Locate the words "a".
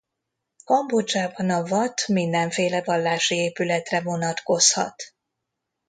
1.49-1.63